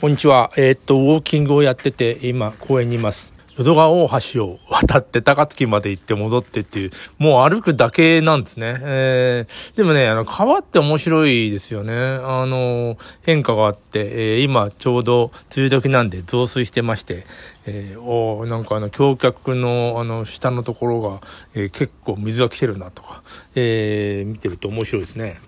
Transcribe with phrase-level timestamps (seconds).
[0.00, 0.52] こんにちは。
[0.56, 3.34] えー、っと、ウォーキングをやってて、今、公園にいます。
[3.56, 8.76] 淀川大橋を渡って高槻まで行って戻ってっていう、もう歩くだけなんですね。
[8.80, 11.92] えー、でもね、あの、川って面白いですよね。
[11.96, 17.26] あの、変化があって、えー、今ちょうど梅雨時なんで増水してまして、
[17.66, 21.20] えー、おなんかあの、橋脚のあの、下のところが、
[21.54, 23.24] えー、結構水が来てるなとか、
[23.56, 25.40] えー、見てると面白いですね。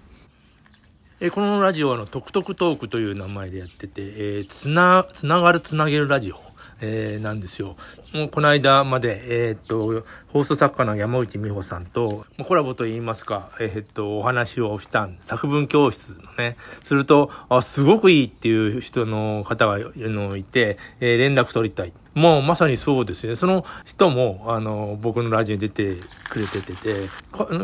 [1.22, 6.40] えこのラジオはの、トクトクトークという名前でやってて、えー、つな、つながるつなげるラジオ。
[6.80, 7.76] えー、なんですよ。
[8.14, 21.92] もうこの間まで、えー、っと、放送作家の山内美穂さんと、コラボと言いますか、えー、っと、お話をした作文教室のね、すると、あ、すごくいいっていう人の方がのいて、え、連絡取りたい。
[22.14, 23.36] もうまさにそうですね。
[23.36, 25.96] その人も、あの、僕のラジオに出て
[26.28, 27.08] くれててて、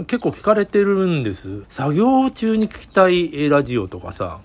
[0.04, 1.64] 結構聞かれてるんです。
[1.68, 4.38] 作業中に聞きたいラジオとかさ、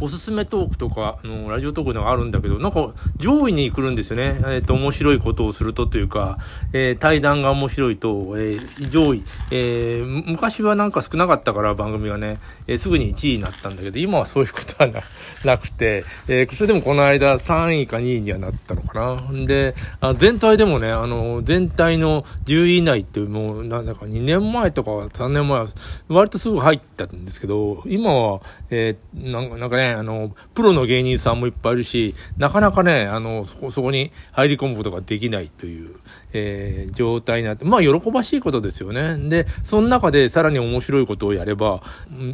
[0.00, 4.38] おすすめトークとか、あの、ラジオトークではあるんだけど、なんか上位に来るんですよね。
[4.46, 6.38] えっ、ー、と、面白いことをするとというか、
[6.72, 15.00] えー、対談が面白いと、えー、上位、えー、昔はなんか少なかったから番組がね、えー、すぐに1位になったんだけど、今はそういうことはな
[15.44, 19.46] なくて、えー、それでもこの間3位か2位にはなったのかな。
[19.46, 25.66] で、あ全体でもね、あの、全体の10位以内ってもう、なんだか2年前とか3年前は、
[26.08, 28.40] 割とすぐ入ったんですけど、今は、
[28.70, 35.96] えー、なんかね、あの、プロの芸人さんもいっぱいいるし、なかなかね、あの、そこ、そこに入り込むことができないという、
[36.32, 39.16] えー、状態になって、まあ、喜ばしいことですよね。
[39.28, 41.82] で、その中でさらに面白いことをやれば、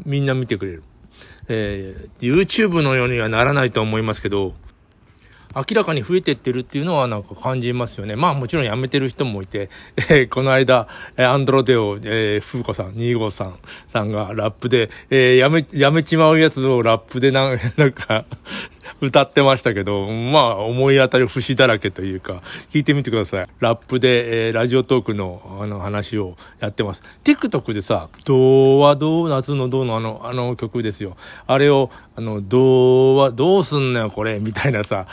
[0.05, 0.83] みんな見てくれる。
[1.49, 4.55] えー、YouTube のようにはならないと思いますけど、
[5.55, 8.17] 明らかに増えてってるっていうのはなんか感じますよね。
[8.17, 18.25] まあもちろん辞めてる人もいて、えー、この間、えアンドロデオ、えー、風子さん、2号さんさんがラップで、えー、辞め、辞めちまうやつをラップでなん なんか
[19.01, 23.47] 歌ってましたけど、まあ、思い当たる節だらけというか、聞いてみてください。
[23.59, 27.03] ラップで、えー、ラジオトークの、あの、話をやってます。
[27.25, 31.17] TikTok でさ、どうはどう、夏のどうのあの、あの曲ですよ。
[31.49, 35.07] あれを、あの、どうは、どうすんのよ、これ、みたいなさ、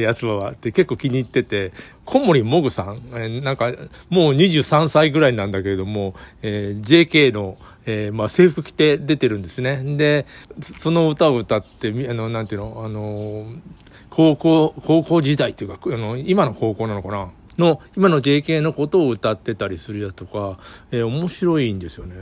[0.00, 1.72] やつは、って結構気に入ってて、
[2.04, 3.72] 小森もぐさん、えー、なんか、
[4.08, 7.56] もう23歳ぐらいなんだけれども、えー、JK の、
[7.86, 9.82] えー、まあ、制服着て出てるんですね。
[9.96, 10.26] で、
[10.60, 13.46] その歌を歌って、あの、なんていうの、あの、
[14.10, 17.30] 高校、高校時代っていうか、あの、今の高校なのかな？
[17.58, 20.58] の、今の JK のことを歌ってたりするやつとか、
[20.90, 22.14] えー、面白いんですよね。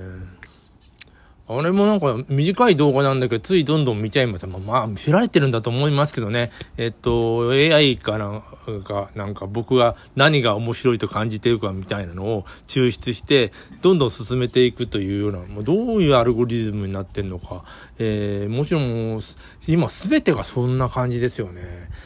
[1.52, 4.46] あれもなんか短い動画なんだけど、ついどんどん見ちゃいます。
[4.46, 6.52] まあ、まあ、見せられてるんだと思いますけどね。
[6.76, 13.50] えっと、AI かなんか、なんか僕が何が面白いと感じてるかみたいなのを抽出して、
[13.82, 17.64] どんどん進めていくというような、もうどういうアルゴリズムになってんのか。
[17.98, 19.20] えー、もちろん、
[19.66, 21.62] 今すべてがそんな感じですよね。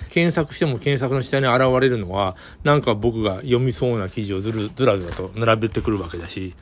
[0.09, 6.55] 検索しても検索の下に現れるのは、なんか僕が読みそうな記事をずるずらずらと並べてくるわけだし、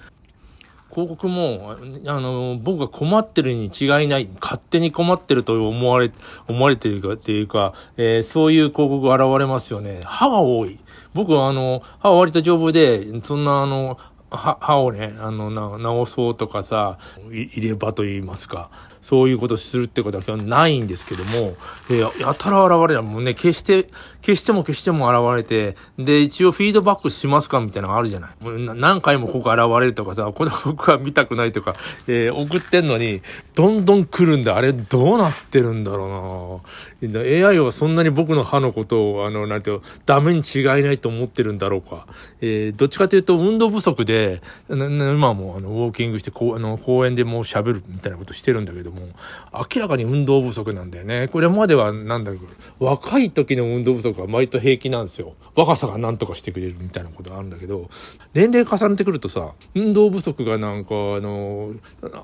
[0.93, 1.75] 広告も、
[2.07, 6.13] あの、僕が困ってるに違いない、勝手に困ってると思われ、
[6.49, 10.03] 思われてるかっていうか、えー、そういう広告現れますよね。
[10.05, 10.79] 歯が多い。
[11.15, 13.99] 僕はあの、歯は割と丈夫で、そんなあの、
[14.37, 16.99] 歯をね、あの、な、直そうとかさ、
[17.31, 18.71] 入れ歯と言いますか、
[19.01, 21.55] そういうことするってことはないんですけども、
[21.91, 23.89] えー、やたら現れたもんね、決して、
[24.23, 28.31] 消しても消しても現れて、で、一応フィードバックしますかみたいなのがあるじゃない。
[28.41, 31.75] もう何回もここ現れるとかさ、この僕 は見たくないとか、
[32.07, 33.23] えー、送ってんのに、
[33.55, 36.61] どんどん来るんで、あれどうなってるんだろ
[37.03, 42.07] うな AI はそんなに僕の歯のことを、あの、なんていうダメに違いないと思ってるんだろうか。
[42.41, 49.09] えー、どっちかというと運動不足で、で、今もあの、ウォーキングして、こう、あの、公園でもう喋るみたいなことしてるんだけども、
[49.53, 51.29] 明らかに運動不足なんだよね。
[51.29, 52.39] これまでは、なんだろ
[52.81, 55.35] う、若い時の運動不足は割と平気なんですよ。
[55.55, 57.91] 若さが何とかしてくれるみたいなことあるんだけど、
[58.35, 61.73] 年齢重ねてくるとさ、運動不足がなんか、あの、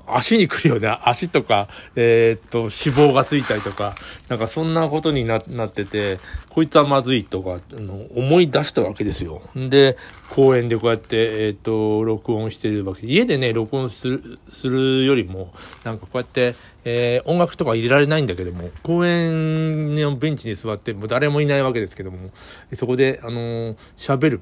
[0.07, 0.97] 足に来るよね。
[1.03, 3.93] 足とか、えー、っと、脂肪がついたりとか、
[4.29, 6.17] なんかそんなことにななってて、
[6.49, 9.41] こいつはまずいとか、あの、思い出したわけですよ。
[9.55, 9.97] で、
[10.29, 11.69] 公園でこうやって、えー、っと、
[12.03, 15.53] 録音してるわけ、家でね、録音する、するよりも、
[15.83, 16.55] なんかこうやって、
[16.85, 22.31] えー、音楽とか入れられないんだけども、公園のベンチに座って、もう誰もいないわけですけども、
[22.73, 24.41] そこで、あのー、喋る。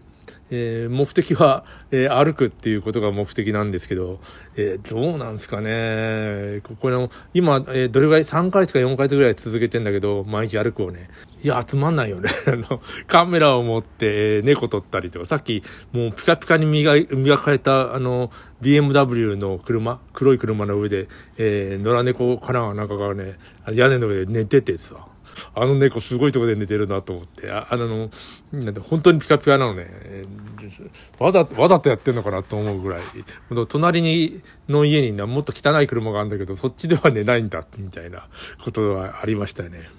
[0.49, 4.19] えー、目的は、えー、歩くっていうことが目的なんですけど、
[4.55, 6.61] えー、どうなんですかね。
[6.79, 11.09] これも、今、えどれぐらい、3ヶ月か4ヶ月ぐらい続けてんだけど、毎日歩くをね。
[11.43, 12.29] いや、つまんないよね。
[12.47, 15.63] あの、カメラを持って、え猫撮ったりとか、さっき、
[15.93, 21.07] もうピカピカに磨磨かれた、あの、BMW の車、黒い車の上で、
[21.37, 23.37] え野良猫かななんかがね、
[23.71, 24.95] 屋根の上で寝ててさ。
[25.55, 28.09] あの猫すごいとこで寝てるなと思って、ああの、
[28.51, 29.87] なんて本当にピカピカなのね。
[31.19, 33.01] わざ、わざとやってんのかなと思うぐらい。
[33.67, 38.27] 隣に、の家にもっと汚い車があるんだけど、そっちでは寝ないんだ、みたいな
[38.63, 39.89] ことはありましたよね。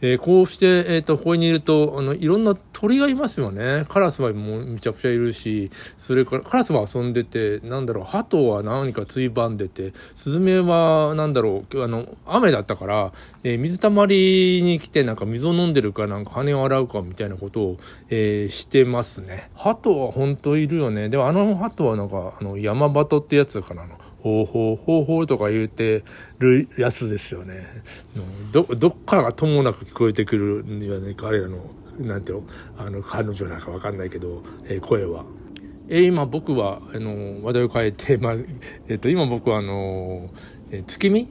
[0.00, 3.86] えー、こうして、えっ、ー、と、ここにいると、あの、いろんな鳥がいますよね。
[3.88, 13.12] カラスはもうめちゃくちゃいるし、それから、カラスは遊んでて、なんだろう、鳩は何かついばんでて、スズメは、なんだろう、あの、雨だったから、
[13.42, 17.76] えー、水たまりに来て、なんか水を飲んでるか、なんか羽を洗うか、みたいなことを、
[18.10, 19.50] えー、してますね。
[19.54, 21.08] 鳩は本当いるよね。
[21.08, 23.86] でもあの鳩はなんか、あの、山鳩ってやつかな。
[24.26, 26.02] ほうほうほうほうとか言うて
[26.40, 27.64] るやつですよね。
[28.50, 31.70] ど、どっからがともなく聞こえてくるにはね、彼らの、
[32.00, 32.42] なんていう、
[32.76, 35.24] あの、彼女なんかわかんないけど、えー、声は。
[35.88, 40.28] えー、今僕は、あの、話題を変えて、まあ、えっ、ー、と、今僕はあの、
[40.72, 41.28] えー、月見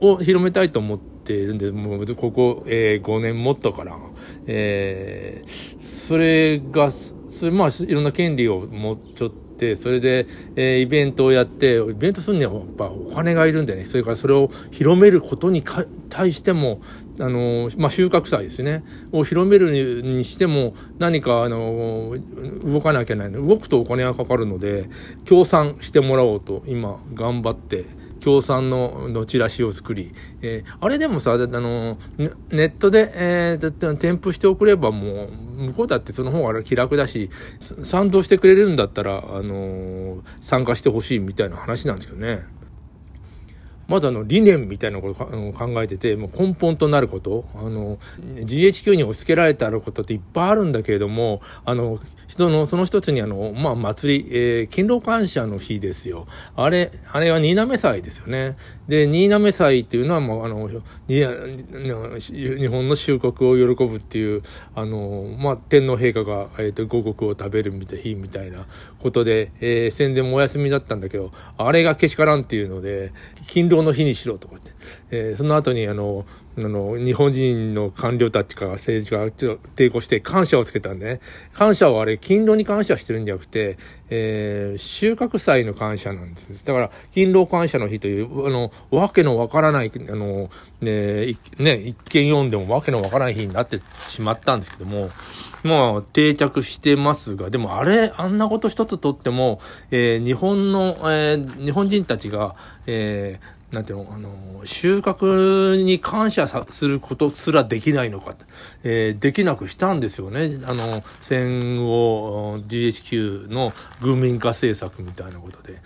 [0.00, 3.96] を広めたいと思ってているんで、もうここ、えー、5年もっとから、
[4.46, 9.36] えー、それが、それまあ、いろんな権利をもうちょっと、
[9.74, 15.64] それで、えー、イベントをやって、イベントするにはやっぱお金がいるんでね、それからそれを広めることに
[16.10, 16.82] 対しても、
[17.18, 22.14] あの、まあ、収穫祭ですね、を広めるにしても、何か、あの、
[22.64, 23.32] 動かなきゃいけない。
[23.32, 24.90] 動くとお金がかかるので、
[25.24, 27.86] 協賛してもらおうと、今、頑張って、
[28.26, 30.10] 協賛ののチラシを作り、
[30.42, 35.28] えー、あれでもさ、あの、ネットで、えー、添付しておくればも
[35.58, 37.30] う、向こうだってその方が気楽だし、
[37.60, 42.44] 賛同してくれるんだったら、あのー、参加してほしいみたいな話なんですけどね。
[43.88, 51.98] まだあの理念みたいなことを考えてて、もう根本となること、あの、GHQ に押し付けられてあることっていっぱいあるんだけれども、あの、
[52.28, 56.26] 人の、その一つにあの、まあ、祭り、えー、勤労感謝の日ですよ。
[56.56, 58.56] あれ、あれは新滑祭ですよね。
[58.88, 60.68] で、新滑祭っていうのはもう、あの、
[61.08, 61.24] 日
[62.68, 64.42] 本の収穫を喜ぶっていう、
[64.74, 68.66] あの、まあ、天皇陛下が、えっ、ー、と、五穀を食べるみたい日みたいな
[68.98, 73.12] ことで、えー、宣伝もお休みだったんだけど、あれがけしからんっていうので、
[73.46, 74.72] 勤労の日にしろとか言って、
[75.10, 76.24] えー、その後にあの、
[76.58, 81.20] あの、日本人の官僚たちか政治家がちょ抵抗して感謝をつけたんでね。
[81.52, 83.76] 感謝はあれ、勤労に感謝してるんじゃなくて、
[84.08, 86.64] えー、収穫祭の感謝なんです。
[86.64, 90.48] だから、勤労感謝の日という、あの、わけのわからない、あの、
[90.80, 95.10] ね、ね、一見読んでもわけのわからない日になってしまったんですけども、
[95.62, 99.60] まあ、定着してますが、でもあれ、あんなこと一つとっても、
[99.90, 102.54] えー、日本の、えー、日本人たちが、
[102.86, 104.30] えー、なんていうの、あの、
[104.76, 108.34] 収穫に感謝することすらできないのか、
[108.84, 110.50] えー、できなくしたんですよね。
[110.66, 115.80] あの、戦後 GHQ の軍民化政策みたいなことで。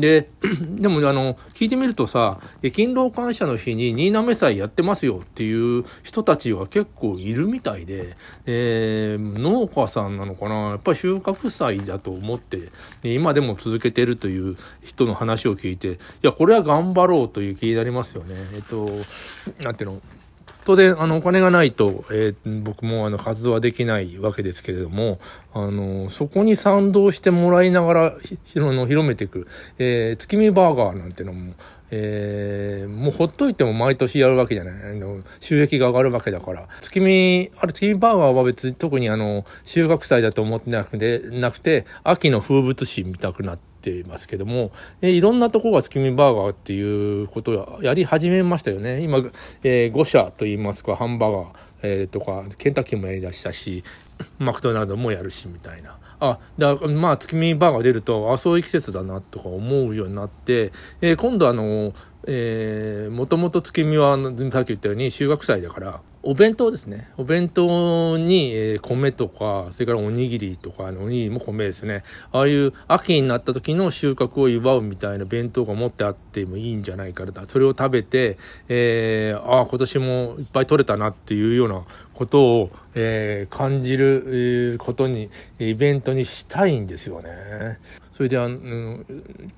[0.00, 0.30] で、
[0.80, 8.16] でもあの、聞いてみるとさ、勤労感謝の日に新滑祭やってますよっていう人たちは結構いるみたいで、
[8.46, 12.68] えー、農家さんなのかなやっぱり収穫祭だと思って、
[13.02, 18.35] 今でも続けてるという人の話を聞いて、いや、これは頑張ろうという気になりますよね。
[18.54, 18.88] えっと、
[19.62, 20.00] なんていうの、
[20.66, 25.20] 当然、あの、お金がないと、えー、僕もあの、活動はできないわけですけれども、
[25.54, 28.12] あの、そこに賛同してもらいながら、
[28.44, 29.46] ひの広めていく、
[29.78, 31.54] えー、月見バーガーなんてのも、
[31.92, 34.74] えー、もうほっといても毎年やるわけじゃない。
[34.90, 36.66] あの、収益が上がるわけだから。
[36.80, 49.00] 月見、あれ月見バーガーは別に特にあの、収穫祭だと思ってなくて、なくて、秋の風物詩見たくなって、ていますけども、え、いろんなとこが月見バーガーっていうことをやり始めましたよね。
[49.00, 49.18] 今、
[49.62, 51.46] えー、5社といいますか、ハンバーガー、
[51.82, 53.84] えー、とか、ケンタッキーもやりだしたし、
[54.38, 55.98] マクドナルドもやるし、みたいな。
[56.18, 61.92] あ、だまあ、月見バーガー出ると、あ、そういう季節だな、とか思うようになって、えー、今度あの、
[62.26, 67.08] えー、もともと月見は、さっき言ったように収穫祭だから、お弁当ですね。
[67.16, 72.02] お弁当に、え、米とか、それからおにぎりとか、おにぎりも米ですね。
[72.32, 77.32] ああいう秋になった時の収穫を祝うみたいな弁当が持ってあってもいいんじゃないかな。
[77.46, 85.30] それを食べて、えー、ああ、今年もいっぱい取れたなっていうようなことを、えー、感じることに、
[85.60, 87.78] イベントにしたいんですよね。
[88.16, 89.04] それであの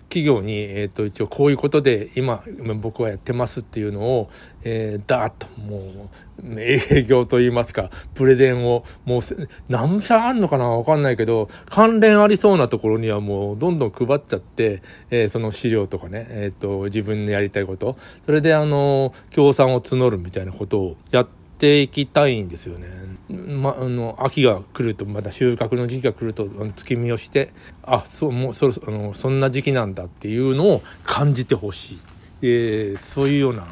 [0.09, 2.43] 企業に、えーと、一応こういうことで今
[2.81, 4.31] 僕はやってますっていうのを、
[4.65, 6.11] えー、ダーッとも
[6.43, 9.21] う営業といいますかプレゼンをもう
[9.69, 17.97] 何社あるのかなわかんないけど関連ありそうなところにはもうどんどん配っちゃって、えー、その資料とかね、えーと、自分でやりたいこと
[18.27, 22.88] それであの協賛を募るみたいなことをやっていきたいんですよね。
[23.28, 27.50] ま、あの秋が来るとまた収穫の時期が来ると月見をして
[27.82, 31.99] あそうもうそろそろあのそんな時期なんだっていうのを感じてほしい、
[32.42, 33.66] えー、そういうような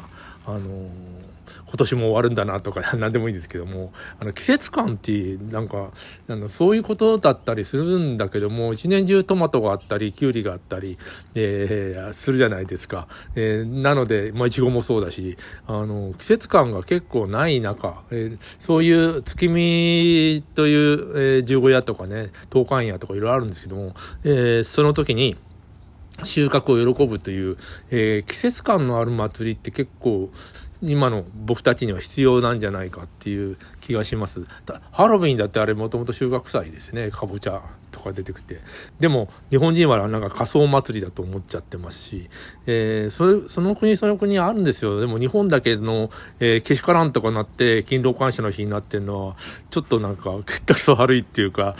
[0.45, 1.16] あのー
[1.67, 5.91] 今年も終わるんだなとか 何でもいいんですけどもあの季節感ってなんか
[6.29, 10.97] あのそういうことだったりするんだけども一年中トマトがあったりきゅうりがあったり、
[11.35, 23.93] えー、するじゃないですか、えー、なのでまあいちごもそうだしあの季節感が結構ない中、えー、そういう月見という、えー、十五夜とかね東海夜とかいろいろあるんですけども、
[24.23, 25.35] えー、その時に
[26.23, 27.57] 収穫を喜ぶという、
[27.91, 30.31] えー、季節感のある祭りって結構
[30.81, 34.43] 今の僕たちには必要なんじゃないかっていう気がします。
[34.91, 37.11] ハロウィンだってあれもともと収穫祭ですね。
[37.11, 38.59] かぼちゃとか出てきて。
[38.99, 42.29] でも日本人はなんか仮装祭りだと思っちゃってますし、
[42.67, 44.99] えー、それ、その国その国あるんですよ。
[44.99, 49.35] でも日本だけの、えー、けしからんとかなって勤労感謝の日になってるのは、
[49.69, 51.75] ちょっとなんか、けったくそ悪いっていうか、